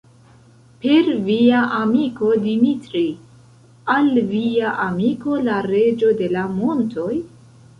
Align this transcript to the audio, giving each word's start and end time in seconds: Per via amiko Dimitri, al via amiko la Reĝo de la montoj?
Per 0.83 1.09
via 1.27 1.59
amiko 1.79 2.31
Dimitri, 2.47 3.03
al 3.97 4.09
via 4.33 4.73
amiko 4.87 5.39
la 5.51 5.61
Reĝo 5.71 6.17
de 6.23 6.33
la 6.39 6.49
montoj? 6.59 7.13